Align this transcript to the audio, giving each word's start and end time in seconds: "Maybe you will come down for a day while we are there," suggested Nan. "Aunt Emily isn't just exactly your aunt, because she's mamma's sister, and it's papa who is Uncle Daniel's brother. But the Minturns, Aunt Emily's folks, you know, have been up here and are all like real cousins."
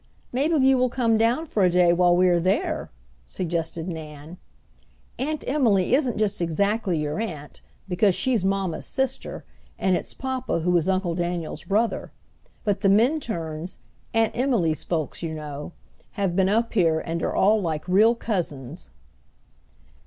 "Maybe 0.33 0.57
you 0.65 0.79
will 0.79 0.89
come 0.89 1.15
down 1.15 1.45
for 1.45 1.63
a 1.63 1.69
day 1.69 1.93
while 1.93 2.15
we 2.17 2.27
are 2.27 2.39
there," 2.39 2.89
suggested 3.27 3.87
Nan. 3.87 4.37
"Aunt 5.19 5.43
Emily 5.45 5.93
isn't 5.93 6.17
just 6.17 6.41
exactly 6.41 6.97
your 6.97 7.19
aunt, 7.19 7.61
because 7.87 8.15
she's 8.15 8.43
mamma's 8.43 8.87
sister, 8.87 9.45
and 9.77 9.95
it's 9.95 10.15
papa 10.15 10.61
who 10.61 10.75
is 10.75 10.89
Uncle 10.89 11.13
Daniel's 11.13 11.63
brother. 11.65 12.11
But 12.63 12.81
the 12.81 12.89
Minturns, 12.89 13.77
Aunt 14.11 14.35
Emily's 14.35 14.83
folks, 14.83 15.21
you 15.21 15.35
know, 15.35 15.71
have 16.13 16.35
been 16.35 16.49
up 16.49 16.73
here 16.73 16.99
and 16.99 17.21
are 17.21 17.35
all 17.35 17.61
like 17.61 17.87
real 17.87 18.15
cousins." 18.15 18.89